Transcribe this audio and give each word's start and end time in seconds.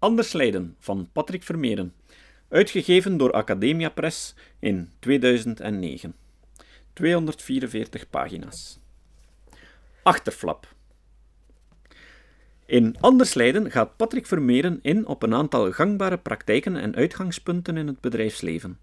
Anders 0.00 0.32
Leiden 0.32 0.76
van 0.78 1.08
Patrick 1.12 1.42
Vermeeren. 1.42 1.94
Uitgegeven 2.48 3.16
door 3.16 3.32
Academia 3.32 3.88
Press 3.88 4.34
in 4.58 4.90
2009. 4.98 6.14
244 6.92 8.10
pagina's. 8.10 8.78
Achterflap. 10.02 10.74
In 12.66 12.96
Anders 13.00 13.34
Leiden 13.34 13.70
gaat 13.70 13.96
Patrick 13.96 14.26
Vermeeren 14.26 14.78
in 14.82 15.06
op 15.06 15.22
een 15.22 15.34
aantal 15.34 15.72
gangbare 15.72 16.18
praktijken 16.18 16.76
en 16.76 16.96
uitgangspunten 16.96 17.76
in 17.76 17.86
het 17.86 18.00
bedrijfsleven. 18.00 18.78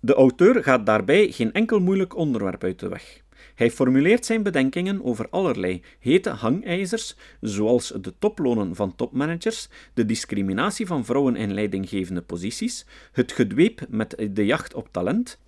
De 0.00 0.14
auteur 0.14 0.62
gaat 0.62 0.86
daarbij 0.86 1.30
geen 1.30 1.52
enkel 1.52 1.80
moeilijk 1.80 2.16
onderwerp 2.16 2.64
uit 2.64 2.78
de 2.78 2.88
weg. 2.88 3.22
Hij 3.54 3.70
formuleert 3.70 4.26
zijn 4.26 4.42
bedenkingen 4.42 5.04
over 5.04 5.28
allerlei 5.30 5.82
hete 5.98 6.30
hangijzers, 6.30 7.16
zoals 7.40 7.92
de 8.00 8.14
toplonen 8.18 8.74
van 8.74 8.96
topmanagers, 8.96 9.68
de 9.94 10.06
discriminatie 10.06 10.86
van 10.86 11.04
vrouwen 11.04 11.36
in 11.36 11.54
leidinggevende 11.54 12.22
posities, 12.22 12.86
het 13.12 13.32
gedweep 13.32 13.86
met 13.88 14.28
de 14.30 14.46
jacht 14.46 14.74
op 14.74 14.88
talent, 14.90 15.38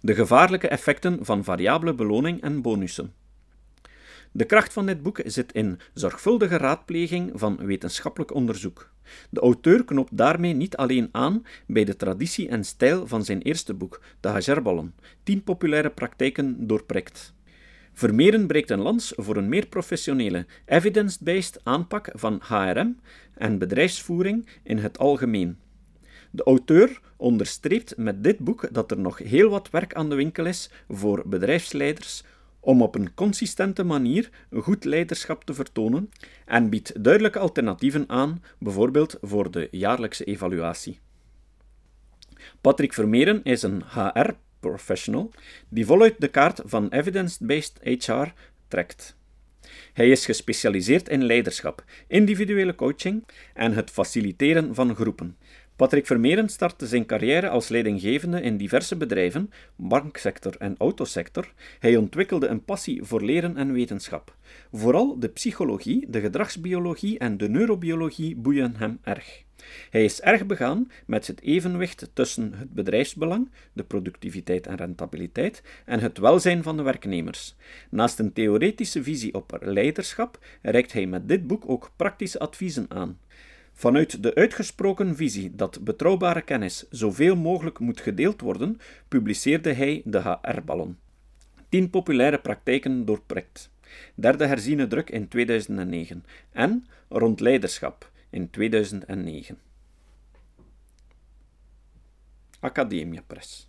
de 0.00 0.14
gevaarlijke 0.14 0.68
effecten 0.68 1.18
van 1.24 1.44
variabele 1.44 1.94
beloning 1.94 2.40
en 2.40 2.62
bonussen. 2.62 3.12
De 4.36 4.44
kracht 4.44 4.72
van 4.72 4.86
dit 4.86 5.02
boek 5.02 5.20
zit 5.24 5.52
in 5.52 5.78
zorgvuldige 5.94 6.56
raadpleging 6.56 7.30
van 7.34 7.56
wetenschappelijk 7.56 8.34
onderzoek. 8.34 8.90
De 9.30 9.40
auteur 9.40 9.84
knopt 9.84 10.16
daarmee 10.16 10.52
niet 10.52 10.76
alleen 10.76 11.08
aan 11.12 11.42
bij 11.66 11.84
de 11.84 11.96
traditie 11.96 12.48
en 12.48 12.64
stijl 12.64 13.06
van 13.06 13.24
zijn 13.24 13.42
eerste 13.42 13.74
boek, 13.74 14.00
De 14.20 14.28
Hagerballen, 14.28 14.94
tien 15.22 15.42
populaire 15.42 15.90
praktijken 15.90 16.66
doorprikt. 16.66 17.34
Vermeeren 17.96 18.46
breekt 18.46 18.70
een 18.70 18.80
lans 18.80 19.12
voor 19.16 19.36
een 19.36 19.48
meer 19.48 19.66
professionele, 19.66 20.46
evidence-based 20.64 21.60
aanpak 21.62 22.10
van 22.12 22.40
HRM 22.42 22.96
en 23.34 23.58
bedrijfsvoering 23.58 24.46
in 24.62 24.78
het 24.78 24.98
algemeen. 24.98 25.58
De 26.30 26.42
auteur 26.42 27.00
onderstreept 27.16 27.96
met 27.96 28.24
dit 28.24 28.38
boek 28.38 28.68
dat 28.72 28.90
er 28.90 28.98
nog 28.98 29.18
heel 29.18 29.50
wat 29.50 29.70
werk 29.70 29.94
aan 29.94 30.08
de 30.08 30.14
winkel 30.14 30.46
is 30.46 30.70
voor 30.88 31.22
bedrijfsleiders 31.26 32.24
om 32.60 32.82
op 32.82 32.94
een 32.94 33.14
consistente 33.14 33.84
manier 33.84 34.30
goed 34.52 34.84
leiderschap 34.84 35.44
te 35.44 35.54
vertonen 35.54 36.10
en 36.44 36.70
biedt 36.70 37.04
duidelijke 37.04 37.38
alternatieven 37.38 38.04
aan, 38.08 38.42
bijvoorbeeld 38.58 39.18
voor 39.22 39.50
de 39.50 39.68
jaarlijkse 39.70 40.24
evaluatie. 40.24 41.00
Patrick 42.60 42.92
Vermeeren 42.92 43.42
is 43.42 43.62
een 43.62 43.82
HR-professional 44.66 45.30
die 45.68 45.86
voluit 45.86 46.14
de 46.18 46.28
kaart 46.28 46.60
van 46.64 46.88
evidence-based 46.88 47.78
HR 47.82 48.32
trekt. 48.68 49.16
Hij 49.92 50.10
is 50.10 50.24
gespecialiseerd 50.24 51.08
in 51.08 51.24
leiderschap, 51.24 51.84
individuele 52.08 52.74
coaching 52.74 53.24
en 53.54 53.72
het 53.72 53.90
faciliteren 53.90 54.74
van 54.74 54.94
groepen. 54.94 55.36
Patrick 55.76 56.06
Vermeeren 56.06 56.48
startte 56.48 56.86
zijn 56.86 57.06
carrière 57.06 57.48
als 57.48 57.68
leidinggevende 57.68 58.40
in 58.40 58.56
diverse 58.56 58.96
bedrijven, 58.96 59.50
banksector 59.76 60.54
en 60.58 60.74
autosector. 60.78 61.52
Hij 61.78 61.96
ontwikkelde 61.96 62.46
een 62.46 62.64
passie 62.64 63.02
voor 63.02 63.22
leren 63.22 63.56
en 63.56 63.72
wetenschap. 63.72 64.36
Vooral 64.72 65.18
de 65.18 65.28
psychologie, 65.28 66.06
de 66.10 66.20
gedragsbiologie 66.20 67.18
en 67.18 67.36
de 67.36 67.48
neurobiologie 67.48 68.36
boeien 68.36 68.76
hem 68.76 68.98
erg. 69.02 69.45
Hij 69.90 70.04
is 70.04 70.20
erg 70.20 70.46
begaan 70.46 70.90
met 71.06 71.26
het 71.26 71.40
evenwicht 71.40 72.10
tussen 72.12 72.52
het 72.54 72.72
bedrijfsbelang, 72.72 73.50
de 73.72 73.84
productiviteit 73.84 74.66
en 74.66 74.76
rentabiliteit, 74.76 75.62
en 75.84 76.00
het 76.00 76.18
welzijn 76.18 76.62
van 76.62 76.76
de 76.76 76.82
werknemers. 76.82 77.56
Naast 77.90 78.18
een 78.18 78.32
theoretische 78.32 79.02
visie 79.02 79.34
op 79.34 79.58
leiderschap 79.60 80.38
reikt 80.62 80.92
hij 80.92 81.06
met 81.06 81.28
dit 81.28 81.46
boek 81.46 81.68
ook 81.68 81.90
praktische 81.96 82.38
adviezen 82.38 82.86
aan. 82.88 83.18
Vanuit 83.72 84.22
de 84.22 84.34
uitgesproken 84.34 85.16
visie 85.16 85.54
dat 85.54 85.84
betrouwbare 85.84 86.42
kennis 86.42 86.86
zoveel 86.90 87.36
mogelijk 87.36 87.78
moet 87.78 88.00
gedeeld 88.00 88.40
worden, 88.40 88.78
publiceerde 89.08 89.72
hij 89.72 90.02
de 90.04 90.20
HR-ballon. 90.20 90.96
Tien 91.68 91.90
populaire 91.90 92.38
praktijken 92.38 93.04
doorprikt. 93.04 93.70
Derde 94.14 94.46
herziene 94.46 94.86
druk 94.86 95.10
in 95.10 95.28
2009 95.28 96.24
en 96.52 96.86
Rond 97.08 97.40
leiderschap 97.40 98.10
in 98.36 98.48
2009. 98.52 99.56
Academia 102.60 103.22
Press. 103.24 103.66